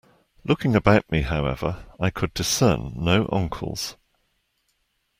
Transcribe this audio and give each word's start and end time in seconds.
Looking 0.43 0.75
about 0.75 1.11
me, 1.11 1.21
however, 1.21 1.85
I 1.99 2.09
could 2.09 2.33
discern 2.33 2.93
no 2.95 3.29
uncles. 3.31 3.97